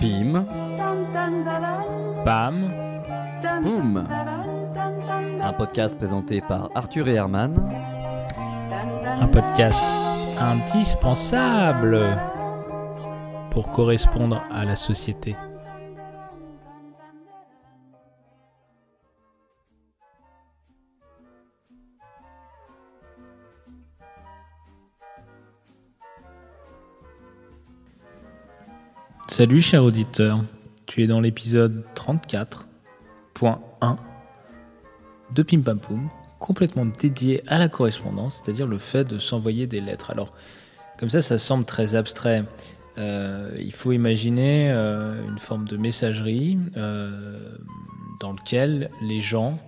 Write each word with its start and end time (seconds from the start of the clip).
Pim. 0.00 0.44
Pam. 2.24 2.70
Boum. 3.62 4.04
Un 5.42 5.52
podcast 5.52 5.96
présenté 5.96 6.40
par 6.40 6.70
Arthur 6.74 7.08
et 7.08 7.14
Herman. 7.14 7.54
Un 9.20 9.26
podcast 9.28 9.82
indispensable 10.40 12.18
pour 13.50 13.70
correspondre 13.70 14.42
à 14.50 14.64
la 14.64 14.76
société. 14.76 15.36
Salut 29.30 29.62
cher 29.62 29.84
auditeur, 29.84 30.44
tu 30.86 31.04
es 31.04 31.06
dans 31.06 31.20
l'épisode 31.20 31.84
34.1 31.94 33.96
de 35.32 35.42
Pim 35.44 35.60
Pam 35.60 35.78
Poum, 35.78 36.10
complètement 36.40 36.84
dédié 36.84 37.44
à 37.46 37.58
la 37.58 37.68
correspondance, 37.68 38.42
c'est-à-dire 38.42 38.66
le 38.66 38.78
fait 38.78 39.04
de 39.04 39.20
s'envoyer 39.20 39.68
des 39.68 39.80
lettres. 39.80 40.10
Alors, 40.10 40.34
comme 40.98 41.08
ça, 41.08 41.22
ça 41.22 41.38
semble 41.38 41.64
très 41.64 41.94
abstrait. 41.94 42.42
Euh, 42.98 43.56
il 43.60 43.72
faut 43.72 43.92
imaginer 43.92 44.72
euh, 44.72 45.22
une 45.28 45.38
forme 45.38 45.68
de 45.68 45.76
messagerie 45.76 46.58
euh, 46.76 47.56
dans 48.18 48.32
lequel 48.32 48.90
les 49.00 49.20
gens, 49.20 49.60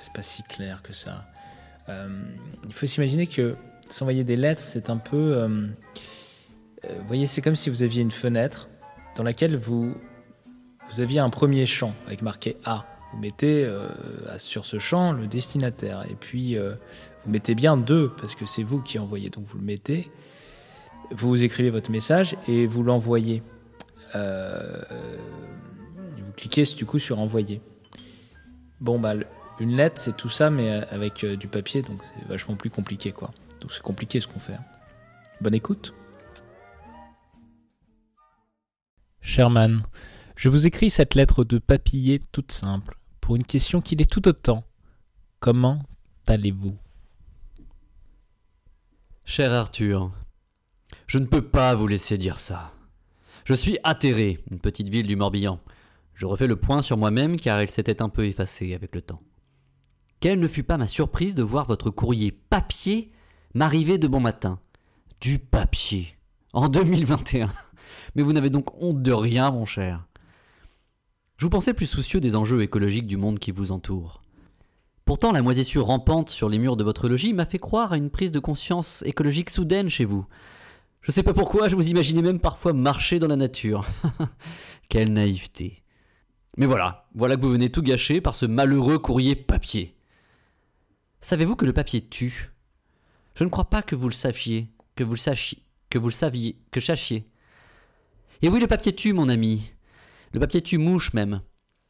c'est 0.00 0.12
pas 0.12 0.22
si 0.22 0.42
clair 0.42 0.82
que 0.82 0.92
ça. 0.92 1.24
Il 1.88 2.72
faut 2.72 2.86
s'imaginer 2.86 3.28
que 3.28 3.54
s'envoyer 3.90 4.24
des 4.24 4.36
lettres, 4.36 4.60
c'est 4.60 4.90
un 4.90 4.96
peu, 4.96 5.48
euh, 6.84 6.98
vous 7.00 7.06
voyez, 7.06 7.26
c'est 7.26 7.42
comme 7.42 7.56
si 7.56 7.70
vous 7.70 7.82
aviez 7.82 8.02
une 8.02 8.10
fenêtre 8.10 8.68
dans 9.16 9.22
laquelle 9.22 9.56
vous 9.56 9.94
vous 10.90 11.00
aviez 11.00 11.20
un 11.20 11.30
premier 11.30 11.66
champ 11.66 11.94
avec 12.06 12.22
marqué 12.22 12.56
A. 12.64 12.84
Vous 13.12 13.18
mettez 13.18 13.64
euh, 13.64 13.88
sur 14.38 14.64
ce 14.64 14.78
champ 14.78 15.12
le 15.12 15.26
destinataire 15.26 16.04
et 16.08 16.14
puis 16.14 16.56
euh, 16.56 16.74
vous 17.24 17.30
mettez 17.30 17.54
bien 17.54 17.76
deux 17.76 18.10
parce 18.20 18.34
que 18.34 18.46
c'est 18.46 18.62
vous 18.62 18.80
qui 18.80 18.98
envoyez, 18.98 19.30
donc 19.30 19.46
vous 19.46 19.58
le 19.58 19.64
mettez 19.64 20.10
vous 21.12 21.42
écrivez 21.42 21.70
votre 21.70 21.90
message 21.90 22.36
et 22.46 22.68
vous 22.68 22.84
l'envoyez. 22.84 23.42
Vous 24.14 24.20
cliquez 26.36 26.62
du 26.76 26.86
coup 26.86 27.00
sur 27.00 27.18
envoyer. 27.18 27.60
Bon 28.80 29.00
bah 29.00 29.14
une 29.58 29.76
lettre 29.76 30.00
c'est 30.00 30.16
tout 30.16 30.28
ça 30.28 30.50
mais 30.50 30.70
avec 30.70 31.24
du 31.24 31.48
papier 31.48 31.82
donc 31.82 32.00
c'est 32.04 32.28
vachement 32.28 32.54
plus 32.54 32.70
compliqué 32.70 33.10
quoi. 33.10 33.32
Donc 33.60 33.72
c'est 33.72 33.82
compliqué 33.82 34.20
ce 34.20 34.28
qu'on 34.28 34.38
fait. 34.38 34.56
Bonne 35.40 35.54
écoute. 35.54 35.94
Sherman, 39.30 39.84
je 40.34 40.48
vous 40.48 40.66
écris 40.66 40.90
cette 40.90 41.14
lettre 41.14 41.44
de 41.44 41.58
papillet 41.58 42.20
toute 42.32 42.50
simple 42.50 42.98
pour 43.20 43.36
une 43.36 43.44
question 43.44 43.80
qui 43.80 43.94
l'est 43.94 44.10
tout 44.10 44.26
autant. 44.26 44.64
Comment 45.38 45.84
allez-vous? 46.26 46.76
Cher 49.24 49.52
Arthur, 49.52 50.10
je 51.06 51.20
ne 51.20 51.26
peux 51.26 51.46
pas 51.46 51.76
vous 51.76 51.86
laisser 51.86 52.18
dire 52.18 52.40
ça. 52.40 52.72
Je 53.44 53.54
suis 53.54 53.78
atterré, 53.84 54.42
une 54.50 54.58
petite 54.58 54.88
ville 54.88 55.06
du 55.06 55.14
Morbihan. 55.14 55.60
Je 56.14 56.26
refais 56.26 56.48
le 56.48 56.56
point 56.56 56.82
sur 56.82 56.96
moi-même 56.96 57.38
car 57.38 57.62
il 57.62 57.70
s'était 57.70 58.02
un 58.02 58.08
peu 58.08 58.26
effacé 58.26 58.74
avec 58.74 58.96
le 58.96 59.00
temps. 59.00 59.22
Quelle 60.18 60.40
ne 60.40 60.48
fut 60.48 60.64
pas 60.64 60.76
ma 60.76 60.88
surprise 60.88 61.36
de 61.36 61.44
voir 61.44 61.66
votre 61.66 61.90
courrier 61.90 62.32
papier 62.32 63.06
m'arriver 63.54 63.96
de 63.96 64.08
bon 64.08 64.18
matin. 64.18 64.58
Du 65.20 65.38
papier. 65.38 66.16
En 66.52 66.68
2021. 66.68 67.48
Mais 68.14 68.22
vous 68.22 68.32
n'avez 68.32 68.50
donc 68.50 68.80
honte 68.82 69.02
de 69.02 69.12
rien, 69.12 69.50
mon 69.50 69.66
cher. 69.66 70.06
Je 71.36 71.46
vous 71.46 71.50
pensais 71.50 71.74
plus 71.74 71.86
soucieux 71.86 72.20
des 72.20 72.36
enjeux 72.36 72.62
écologiques 72.62 73.06
du 73.06 73.16
monde 73.16 73.38
qui 73.38 73.50
vous 73.50 73.72
entoure. 73.72 74.20
Pourtant, 75.04 75.32
la 75.32 75.42
moisissure 75.42 75.86
rampante 75.86 76.30
sur 76.30 76.48
les 76.48 76.58
murs 76.58 76.76
de 76.76 76.84
votre 76.84 77.08
logis 77.08 77.32
m'a 77.32 77.46
fait 77.46 77.58
croire 77.58 77.92
à 77.92 77.96
une 77.96 78.10
prise 78.10 78.30
de 78.30 78.38
conscience 78.38 79.02
écologique 79.06 79.50
soudaine 79.50 79.88
chez 79.88 80.04
vous. 80.04 80.26
Je 81.02 81.12
sais 81.12 81.22
pas 81.22 81.32
pourquoi, 81.32 81.68
je 81.68 81.76
vous 81.76 81.88
imaginais 81.88 82.22
même 82.22 82.40
parfois 82.40 82.72
marcher 82.72 83.18
dans 83.18 83.26
la 83.26 83.36
nature. 83.36 83.88
Quelle 84.88 85.12
naïveté. 85.12 85.82
Mais 86.56 86.66
voilà, 86.66 87.08
voilà 87.14 87.36
que 87.36 87.42
vous 87.42 87.52
venez 87.52 87.70
tout 87.70 87.82
gâcher 87.82 88.20
par 88.20 88.34
ce 88.34 88.44
malheureux 88.44 88.98
courrier 88.98 89.34
papier. 89.34 89.96
Savez-vous 91.22 91.56
que 91.56 91.66
le 91.66 91.72
papier 91.72 92.02
tue? 92.02 92.52
Je 93.34 93.44
ne 93.44 93.48
crois 93.48 93.70
pas 93.70 93.82
que 93.82 93.96
vous 93.96 94.08
le 94.08 94.14
sachiez, 94.14 94.68
que 94.94 95.04
vous 95.04 95.14
le 95.14 95.18
sachiez, 95.18 95.62
que 95.88 95.98
vous 95.98 96.08
le 96.08 96.12
saviez, 96.12 96.56
que 96.70 96.80
sachiez. 96.80 97.29
Et 98.42 98.48
oui, 98.48 98.60
le 98.60 98.66
papier 98.66 98.94
tue, 98.94 99.12
mon 99.12 99.28
ami. 99.28 99.72
Le 100.32 100.40
papier 100.40 100.62
tue 100.62 100.78
mouche 100.78 101.12
même. 101.12 101.40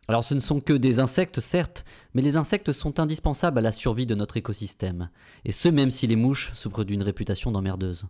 Alors 0.08 0.24
ce 0.24 0.34
ne 0.34 0.40
sont 0.40 0.60
que 0.60 0.72
des 0.72 0.98
insectes, 0.98 1.38
certes, 1.38 1.84
mais 2.14 2.22
les 2.22 2.36
insectes 2.36 2.72
sont 2.72 2.98
indispensables 2.98 3.58
à 3.58 3.62
la 3.62 3.70
survie 3.70 4.06
de 4.06 4.16
notre 4.16 4.36
écosystème, 4.36 5.08
et 5.44 5.52
ce 5.52 5.68
même 5.68 5.90
si 5.90 6.08
les 6.08 6.16
mouches 6.16 6.52
souffrent 6.54 6.82
d'une 6.82 7.04
réputation 7.04 7.52
d'emmerdeuse. 7.52 8.06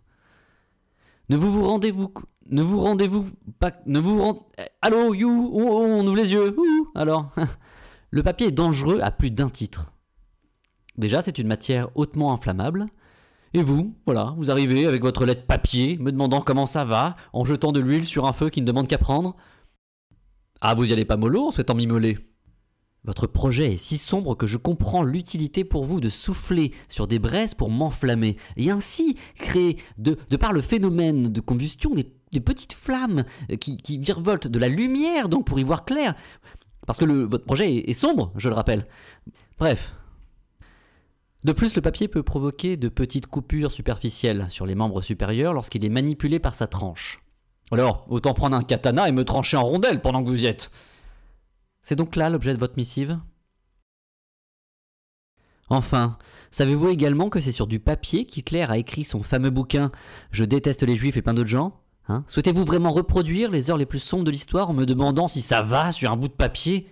Ne 1.29 1.37
vous 1.37 1.51
vous 1.51 1.63
rendez-vous 1.63 2.11
ne 2.49 2.63
vous 2.63 2.79
rendez-vous 2.79 3.25
pas 3.59 3.71
ne 3.85 3.99
vous 3.99 4.19
rend... 4.19 4.47
Eh, 4.57 4.63
Allô, 4.81 5.13
you, 5.13 5.51
oh, 5.53 5.59
oh, 5.61 5.85
on 5.85 6.07
ouvre 6.07 6.15
les 6.15 6.33
yeux. 6.33 6.55
alors, 6.95 7.29
le 8.09 8.23
papier 8.23 8.47
est 8.47 8.51
dangereux 8.51 8.99
à 9.01 9.11
plus 9.11 9.29
d'un 9.29 9.49
titre. 9.49 9.93
Déjà, 10.97 11.21
c'est 11.21 11.37
une 11.37 11.47
matière 11.47 11.89
hautement 11.95 12.33
inflammable. 12.33 12.87
Et 13.53 13.61
vous, 13.61 13.95
voilà, 14.05 14.33
vous 14.37 14.49
arrivez 14.49 14.85
avec 14.85 15.01
votre 15.01 15.25
lettre 15.25 15.45
papier, 15.45 15.97
me 15.97 16.11
demandant 16.11 16.41
comment 16.41 16.65
ça 16.65 16.85
va, 16.85 17.17
en 17.33 17.43
jetant 17.43 17.71
de 17.71 17.81
l'huile 17.81 18.05
sur 18.05 18.25
un 18.25 18.33
feu 18.33 18.49
qui 18.49 18.61
ne 18.61 18.65
demande 18.65 18.87
qu'à 18.87 18.97
prendre. 18.97 19.35
Ah, 20.61 20.73
vous 20.73 20.89
y 20.89 20.93
allez 20.93 21.05
pas 21.05 21.17
mollo 21.17 21.47
en 21.47 21.51
souhaitant 21.51 21.75
m'immoler. 21.75 22.17
Votre 23.03 23.25
projet 23.25 23.73
est 23.73 23.77
si 23.77 23.97
sombre 23.97 24.35
que 24.35 24.45
je 24.45 24.57
comprends 24.57 25.03
l'utilité 25.03 25.63
pour 25.63 25.85
vous 25.85 25.99
de 25.99 26.09
souffler 26.09 26.71
sur 26.87 27.07
des 27.07 27.17
braises 27.17 27.55
pour 27.55 27.71
m'enflammer, 27.71 28.37
et 28.57 28.69
ainsi 28.69 29.17
créer, 29.35 29.77
de, 29.97 30.15
par 30.37 30.53
le 30.53 30.61
phénomène 30.61 31.29
de 31.29 31.41
combustion, 31.41 31.93
des, 31.95 32.39
petites 32.39 32.73
flammes 32.73 33.25
euh, 33.51 33.57
qui, 33.57 33.97
virevoltent 33.97 34.47
de 34.47 34.59
la 34.59 34.69
lumière, 34.69 35.27
donc 35.27 35.45
pour 35.45 35.59
y 35.59 35.63
voir 35.63 35.83
clair. 35.83 36.15
Parce 36.87 36.99
que 36.99 37.05
votre 37.05 37.45
projet 37.45 37.89
est 37.89 37.93
sombre, 37.93 38.31
je 38.37 38.47
le 38.47 38.55
rappelle. 38.55 38.87
Bref. 39.59 39.93
De 41.43 41.51
plus, 41.51 41.75
le 41.75 41.81
papier 41.81 42.07
peut 42.07 42.23
provoquer 42.23 42.77
de 42.77 42.87
petites 42.87 43.27
coupures 43.27 43.71
superficielles 43.71 44.45
sur 44.49 44.65
les 44.65 44.75
membres 44.75 45.01
supérieurs 45.01 45.53
lorsqu'il 45.53 45.83
est 45.83 45.89
manipulé 45.89 46.39
par 46.39 46.53
sa 46.53 46.67
tranche. 46.67 47.23
Alors, 47.71 48.05
autant 48.09 48.33
prendre 48.33 48.55
un 48.55 48.63
katana 48.63 49.09
et 49.09 49.11
me 49.11 49.25
trancher 49.25 49.57
en 49.57 49.63
rondelle 49.63 50.01
pendant 50.01 50.23
que 50.23 50.29
vous 50.29 50.43
y 50.43 50.45
êtes. 50.45 50.69
C'est 51.81 51.95
donc 51.95 52.15
là 52.15 52.29
l'objet 52.29 52.53
de 52.53 52.59
votre 52.59 52.77
missive? 52.77 53.19
Enfin, 55.69 56.17
savez-vous 56.51 56.89
également 56.89 57.29
que 57.29 57.39
c'est 57.39 57.53
sur 57.53 57.65
du 57.65 57.79
papier 57.79 58.25
qu'Hitler 58.25 58.65
a 58.69 58.77
écrit 58.77 59.05
son 59.05 59.23
fameux 59.23 59.49
bouquin 59.49 59.91
Je 60.31 60.43
déteste 60.43 60.83
les 60.83 60.97
juifs 60.97 61.17
et 61.17 61.21
plein 61.21 61.33
d'autres 61.33 61.49
gens 61.49 61.81
Hein? 62.07 62.23
Souhaitez-vous 62.27 62.65
vraiment 62.65 62.91
reproduire 62.91 63.51
les 63.51 63.69
heures 63.69 63.77
les 63.77 63.85
plus 63.85 63.99
sombres 63.99 64.23
de 64.23 64.31
l'histoire 64.31 64.69
en 64.69 64.73
me 64.73 64.85
demandant 64.85 65.27
si 65.27 65.41
ça 65.41 65.61
va 65.61 65.91
sur 65.91 66.11
un 66.11 66.17
bout 66.17 66.27
de 66.27 66.33
papier? 66.33 66.87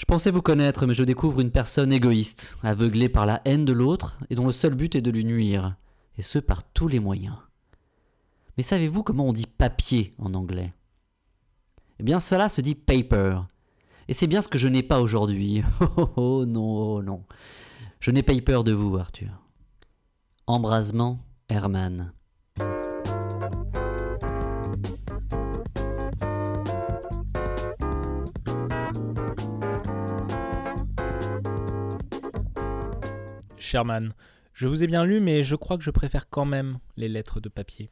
Je 0.00 0.06
pensais 0.06 0.30
vous 0.30 0.40
connaître, 0.40 0.86
mais 0.86 0.94
je 0.94 1.04
découvre 1.04 1.40
une 1.40 1.50
personne 1.50 1.92
égoïste, 1.92 2.56
aveuglée 2.62 3.10
par 3.10 3.26
la 3.26 3.42
haine 3.44 3.66
de 3.66 3.74
l'autre 3.74 4.18
et 4.30 4.34
dont 4.34 4.46
le 4.46 4.52
seul 4.52 4.74
but 4.74 4.94
est 4.94 5.02
de 5.02 5.10
lui 5.10 5.26
nuire, 5.26 5.76
et 6.16 6.22
ce 6.22 6.38
par 6.38 6.62
tous 6.62 6.88
les 6.88 7.00
moyens. 7.00 7.36
Mais 8.56 8.62
savez-vous 8.62 9.02
comment 9.02 9.26
on 9.26 9.34
dit 9.34 9.44
papier 9.44 10.14
en 10.16 10.32
anglais? 10.32 10.72
Eh 11.98 12.02
bien, 12.02 12.18
cela 12.18 12.48
se 12.48 12.62
dit 12.62 12.74
paper. 12.74 13.42
Et 14.08 14.14
c'est 14.14 14.26
bien 14.26 14.40
ce 14.40 14.48
que 14.48 14.56
je 14.56 14.68
n'ai 14.68 14.82
pas 14.82 15.02
aujourd'hui. 15.02 15.62
Oh, 15.82 15.90
oh, 15.98 16.10
oh, 16.16 16.46
non, 16.46 16.94
oh, 16.94 17.02
non. 17.02 17.24
Je 18.00 18.10
n'ai 18.10 18.22
pas 18.22 18.32
eu 18.32 18.40
peur 18.40 18.64
de 18.64 18.72
vous, 18.72 18.96
Arthur. 18.96 19.28
Embrasement, 20.46 21.18
Herman. 21.50 22.14
Sherman, 33.60 34.14
je 34.52 34.66
vous 34.66 34.82
ai 34.82 34.86
bien 34.86 35.04
lu, 35.04 35.20
mais 35.20 35.44
je 35.44 35.54
crois 35.54 35.76
que 35.76 35.84
je 35.84 35.90
préfère 35.90 36.28
quand 36.28 36.44
même 36.44 36.78
les 36.96 37.08
lettres 37.08 37.40
de 37.40 37.48
papier. 37.48 37.90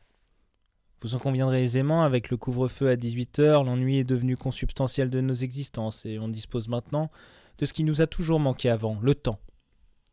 Vous 1.03 1.15
en 1.15 1.19
conviendrez 1.19 1.62
aisément, 1.62 2.03
avec 2.03 2.31
le 2.31 2.37
couvre-feu 2.37 2.88
à 2.88 2.97
18h, 2.97 3.65
l'ennui 3.65 3.99
est 3.99 4.05
devenu 4.05 4.37
consubstantiel 4.37 5.11
de 5.11 5.20
nos 5.20 5.35
existences, 5.35 6.06
et 6.06 6.19
on 6.19 6.29
dispose 6.29 6.69
maintenant 6.69 7.11
de 7.59 7.67
ce 7.67 7.73
qui 7.73 7.85
nous 7.85 8.00
a 8.03 8.06
toujours 8.06 8.41
manqué 8.41 8.70
avant, 8.70 8.99
le 9.00 9.15
temps. 9.15 9.38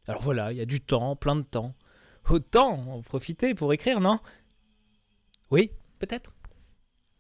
Alors 0.08 0.22
voilà, 0.22 0.52
il 0.52 0.58
y 0.58 0.62
a 0.62 0.66
du 0.66 0.82
temps, 0.82 1.16
plein 1.16 1.36
de 1.36 1.42
temps. 1.42 1.74
Autant 2.30 2.74
en 2.92 3.02
profiter 3.02 3.56
pour 3.56 3.74
écrire, 3.74 4.02
non? 4.02 4.20
Oui, 5.52 5.72
peut-être. 6.00 6.34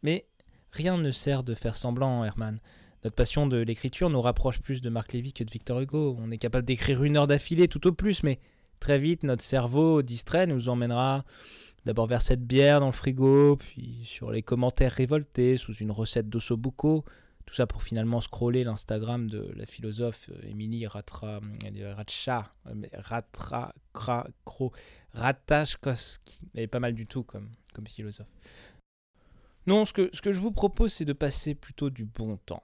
Mais 0.03 0.27
rien 0.71 0.97
ne 0.97 1.11
sert 1.11 1.43
de 1.43 1.55
faire 1.55 1.75
semblant, 1.75 2.23
Herman. 2.23 2.59
Notre 3.05 3.17
passion 3.17 3.45
de 3.45 3.57
l'écriture 3.57 4.09
nous 4.09 4.19
rapproche 4.19 4.59
plus 4.61 4.81
de 4.81 4.89
Marc 4.89 5.13
Lévy 5.13 5.31
que 5.31 5.43
de 5.43 5.51
Victor 5.51 5.79
Hugo. 5.79 6.17
On 6.19 6.31
est 6.31 6.39
capable 6.39 6.65
d'écrire 6.65 7.03
une 7.03 7.17
heure 7.17 7.27
d'affilée 7.27 7.67
tout 7.67 7.85
au 7.85 7.91
plus, 7.91 8.23
mais 8.23 8.39
très 8.79 8.97
vite 8.97 9.21
notre 9.21 9.43
cerveau 9.43 10.01
distrait 10.01 10.47
nous 10.47 10.69
emmènera 10.69 11.23
D'abord 11.85 12.07
vers 12.07 12.23
cette 12.23 12.43
bière 12.43 12.79
dans 12.79 12.87
le 12.87 12.91
frigo, 12.91 13.57
puis 13.57 14.01
sur 14.05 14.31
les 14.31 14.41
commentaires 14.41 14.91
révoltés 14.91 15.55
sous 15.55 15.75
une 15.75 15.91
recette 15.91 16.29
d'ossobuco. 16.29 17.05
Tout 17.45 17.53
ça 17.53 17.67
pour 17.67 17.83
finalement 17.83 18.21
scroller 18.21 18.63
l'Instagram 18.63 19.29
de 19.29 19.53
la 19.55 19.67
philosophe 19.67 20.31
euh, 20.31 20.49
Émilie 20.49 20.87
Ratra, 20.87 21.41
euh, 21.63 21.93
Ratcha, 21.93 22.51
euh, 22.65 22.73
Ratra, 22.91 23.75
Kra, 23.93 24.25
Kro, 24.45 24.71
Ratachkowski. 25.13 26.39
Elle 26.55 26.63
est 26.63 26.67
pas 26.67 26.79
mal 26.79 26.95
du 26.95 27.05
tout 27.05 27.21
comme, 27.21 27.51
comme 27.71 27.85
philosophe. 27.85 28.33
Non, 29.67 29.85
ce 29.85 29.93
que, 29.93 30.09
ce 30.11 30.23
que 30.23 30.31
je 30.31 30.39
vous 30.39 30.51
propose, 30.51 30.91
c'est 30.91 31.05
de 31.05 31.13
passer 31.13 31.53
plutôt 31.53 31.91
du 31.91 32.05
bon 32.05 32.37
temps. 32.37 32.63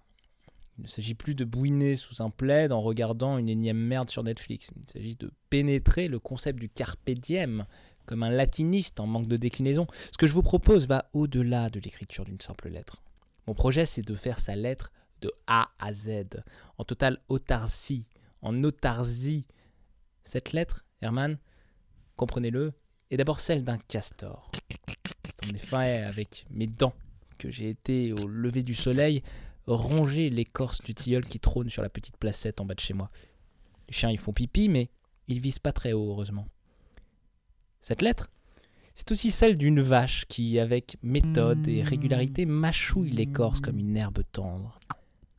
Il 0.77 0.83
ne 0.83 0.87
s'agit 0.87 1.13
plus 1.13 1.35
de 1.35 1.45
bouiner 1.45 1.95
sous 1.95 2.23
un 2.23 2.29
plaid 2.29 2.71
en 2.71 2.81
regardant 2.81 3.37
une 3.37 3.49
énième 3.49 3.77
merde 3.77 4.09
sur 4.09 4.23
Netflix. 4.23 4.69
Il 4.75 4.91
s'agit 4.91 5.15
de 5.15 5.31
pénétrer 5.49 6.07
le 6.07 6.19
concept 6.19 6.59
du 6.59 6.69
carpe 6.69 7.09
diem 7.09 7.65
comme 8.05 8.23
un 8.23 8.29
latiniste 8.29 8.99
en 8.99 9.07
manque 9.07 9.27
de 9.27 9.37
déclinaison. 9.37 9.87
Ce 10.11 10.17
que 10.17 10.27
je 10.27 10.33
vous 10.33 10.41
propose 10.41 10.87
va 10.87 11.09
au-delà 11.13 11.69
de 11.69 11.79
l'écriture 11.79 12.25
d'une 12.25 12.41
simple 12.41 12.69
lettre. 12.69 13.03
Mon 13.47 13.53
projet, 13.53 13.85
c'est 13.85 14.01
de 14.01 14.15
faire 14.15 14.39
sa 14.39 14.55
lettre 14.55 14.91
de 15.21 15.31
A 15.47 15.69
à 15.79 15.93
Z, 15.93 16.25
en 16.77 16.83
totale 16.83 17.19
autarcie, 17.29 18.07
en 18.41 18.63
autarcie. 18.63 19.45
Cette 20.23 20.51
lettre, 20.51 20.85
Herman, 21.01 21.37
comprenez-le, 22.15 22.73
est 23.11 23.17
d'abord 23.17 23.39
celle 23.39 23.63
d'un 23.63 23.77
castor. 23.77 24.51
C'est 25.25 25.51
en 25.51 25.55
effet 25.55 26.03
avec 26.03 26.45
mes 26.49 26.67
dents 26.67 26.93
que 27.37 27.49
j'ai 27.49 27.69
été, 27.69 28.13
au 28.13 28.27
lever 28.27 28.63
du 28.63 28.75
soleil, 28.75 29.23
ronger 29.67 30.29
l'écorce 30.29 30.81
du 30.81 30.93
tilleul 30.93 31.25
qui 31.25 31.39
trône 31.39 31.69
sur 31.69 31.81
la 31.81 31.89
petite 31.89 32.17
placette 32.17 32.61
en 32.61 32.65
bas 32.65 32.75
de 32.75 32.79
chez 32.79 32.93
moi. 32.93 33.09
Les 33.87 33.93
chiens 33.93 34.09
y 34.09 34.17
font 34.17 34.33
pipi, 34.33 34.69
mais 34.69 34.89
ils 35.27 35.39
visent 35.39 35.59
pas 35.59 35.73
très 35.73 35.93
haut, 35.93 36.09
heureusement. 36.09 36.47
Cette 37.79 38.01
lettre, 38.01 38.29
c'est 38.95 39.11
aussi 39.11 39.31
celle 39.31 39.57
d'une 39.57 39.81
vache 39.81 40.25
qui, 40.27 40.59
avec 40.59 40.97
méthode 41.01 41.67
et 41.67 41.81
régularité, 41.81 42.45
mâchouille 42.45 43.11
l'écorce 43.11 43.59
comme 43.59 43.79
une 43.79 43.97
herbe 43.97 44.21
tendre. 44.31 44.79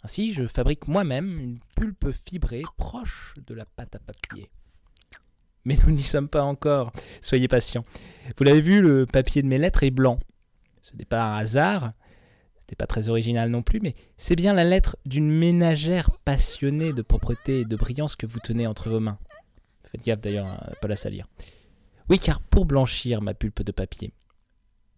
Ainsi, 0.03 0.33
je 0.33 0.47
fabrique 0.47 0.89
moi-même 0.89 1.39
une 1.39 1.61
pulpe 1.77 2.11
fibrée 2.11 2.63
proche 2.77 3.35
de 3.47 3.55
la 3.55 3.65
pâte 3.65 3.95
à 3.95 3.99
papier. 4.01 4.51
Mais 5.65 5.79
nous 5.85 5.93
n'y 5.93 6.03
sommes 6.03 6.29
pas 6.29 6.43
encore, 6.43 6.93
soyez 7.21 7.47
patients. 7.47 7.85
Vous 8.37 8.45
l'avez 8.45 8.61
vu, 8.61 8.81
le 8.81 9.07
papier 9.07 9.43
de 9.43 9.47
mes 9.47 9.59
lettres 9.59 9.85
est 9.85 9.93
blanc. 9.93 10.19
Ce 10.81 10.97
n'est 10.97 11.05
pas 11.05 11.23
un 11.23 11.37
hasard, 11.37 11.93
ce 12.73 12.75
n'est 12.75 12.87
pas 12.87 12.87
très 12.87 13.11
original 13.11 13.51
non 13.51 13.61
plus, 13.61 13.81
mais 13.83 13.95
c'est 14.17 14.35
bien 14.35 14.55
la 14.55 14.65
lettre 14.65 14.97
d'une 15.05 15.31
ménagère 15.31 16.11
passionnée 16.25 16.95
de 16.95 17.03
propreté 17.03 17.61
et 17.61 17.65
de 17.67 17.77
brillance 17.77 18.17
que 18.17 18.25
vous 18.25 18.39
tenez 18.43 18.67
entre 18.67 18.89
vos 18.89 18.99
mains. 18.99 19.19
Faites 19.91 20.03
gaffe 20.07 20.23
d'ailleurs 20.23 20.47
ne 20.47 20.75
pas 20.81 20.89
la 20.89 20.97
salir. 20.97 21.27
Oui, 22.09 22.19
car 22.19 22.41
pour 22.41 22.65
blanchir 22.65 23.21
ma 23.21 23.35
pulpe 23.35 23.63
de 23.63 23.73
papier, 23.73 24.15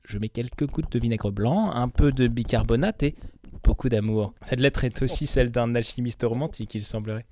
je 0.04 0.18
mets 0.18 0.28
quelques 0.28 0.68
gouttes 0.68 0.92
de 0.92 1.00
vinaigre 1.00 1.32
blanc, 1.32 1.72
un 1.72 1.88
peu 1.88 2.12
de 2.12 2.28
bicarbonate 2.28 3.02
et 3.02 3.16
beaucoup 3.64 3.88
d'amour. 3.88 4.34
Cette 4.42 4.60
lettre 4.60 4.84
est 4.84 5.02
aussi 5.02 5.26
celle 5.26 5.50
d'un 5.50 5.74
alchimiste 5.74 6.22
romantique, 6.22 6.76
il 6.76 6.84
semblerait. 6.84 7.26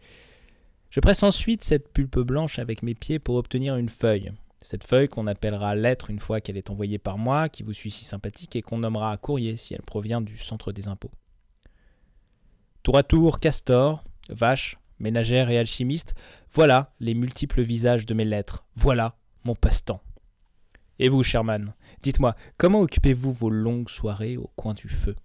Je 0.90 0.98
presse 0.98 1.22
ensuite 1.22 1.62
cette 1.62 1.92
pulpe 1.92 2.18
blanche 2.18 2.58
avec 2.58 2.82
mes 2.82 2.96
pieds 2.96 3.20
pour 3.20 3.36
obtenir 3.36 3.76
une 3.76 3.88
feuille. 3.88 4.32
Cette 4.62 4.84
feuille 4.84 5.08
qu'on 5.08 5.26
appellera 5.26 5.74
lettre 5.74 6.10
une 6.10 6.20
fois 6.20 6.40
qu'elle 6.40 6.56
est 6.56 6.70
envoyée 6.70 6.98
par 6.98 7.18
moi, 7.18 7.48
qui 7.48 7.62
vous 7.62 7.72
suit 7.72 7.90
si 7.90 8.04
sympathique, 8.04 8.56
et 8.56 8.62
qu'on 8.62 8.78
nommera 8.78 9.16
courrier 9.16 9.56
si 9.56 9.74
elle 9.74 9.82
provient 9.82 10.20
du 10.20 10.36
centre 10.36 10.72
des 10.72 10.88
impôts. 10.88 11.10
Tour 12.82 12.96
à 12.96 13.02
tour, 13.02 13.40
castor, 13.40 14.04
vache, 14.28 14.78
ménagère 14.98 15.50
et 15.50 15.58
alchimiste, 15.58 16.14
voilà 16.52 16.94
les 17.00 17.14
multiples 17.14 17.62
visages 17.62 18.06
de 18.06 18.14
mes 18.14 18.24
lettres. 18.24 18.64
Voilà 18.76 19.16
mon 19.44 19.54
passe-temps. 19.54 20.02
Et 20.98 21.08
vous, 21.08 21.22
Sherman, 21.22 21.74
dites-moi, 22.02 22.36
comment 22.56 22.80
occupez-vous 22.80 23.32
vos 23.32 23.50
longues 23.50 23.88
soirées 23.88 24.36
au 24.36 24.50
coin 24.54 24.74
du 24.74 24.88
feu? 24.88 25.16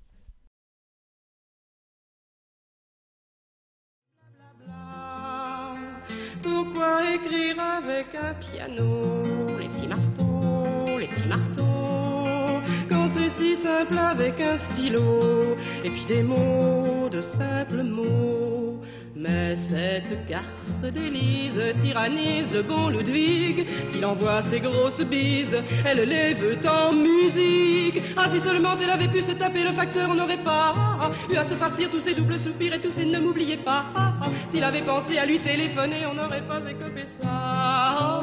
Écrire 6.77 7.59
avec 7.59 8.13
un 8.13 8.33
piano 8.35 9.57
Les 9.59 9.67
petits 9.69 9.87
marteaux, 9.87 10.99
les 10.99 11.07
petits 11.07 11.27
marteaux, 11.27 12.61
quand 12.87 13.07
c'est 13.15 13.31
si 13.39 13.61
simple 13.63 13.97
avec 13.97 14.39
un 14.39 14.57
stylo, 14.71 15.55
et 15.83 15.89
puis 15.89 16.05
des 16.05 16.21
mots, 16.21 17.09
de. 17.09 17.21
Mais 17.71 17.83
cette 19.69 20.27
garce 20.27 20.93
d'Élise 20.93 21.59
tyrannise 21.81 22.51
le 22.53 22.63
bon 22.63 22.89
Ludwig. 22.89 23.65
S'il 23.89 24.05
envoie 24.05 24.41
ses 24.43 24.59
grosses 24.59 25.01
bises, 25.01 25.57
elle 25.85 26.07
les 26.07 26.33
veut 26.35 26.59
en 26.67 26.93
musique. 26.93 28.01
Ah, 28.15 28.29
si 28.33 28.39
seulement 28.39 28.77
elle 28.81 28.89
avait 28.89 29.07
pu 29.07 29.21
se 29.21 29.31
taper 29.33 29.63
le 29.63 29.73
facteur, 29.73 30.09
on 30.09 30.15
n'aurait 30.15 30.43
pas 30.43 31.11
eu 31.29 31.35
à 31.35 31.45
se 31.45 31.55
farcir 31.55 31.89
tous 31.89 32.01
ses 32.01 32.13
doubles 32.13 32.39
soupirs 32.39 32.73
et 32.73 32.81
tous 32.81 32.91
ses 32.91 33.05
ne 33.05 33.19
m'oubliez 33.19 33.57
pas. 33.57 33.85
S'il 34.49 34.63
avait 34.63 34.83
pensé 34.83 35.17
à 35.17 35.25
lui 35.25 35.39
téléphoner, 35.39 36.05
on 36.09 36.13
n'aurait 36.13 36.47
pas 36.47 36.59
écopé 36.69 37.05
ça. 37.21 38.17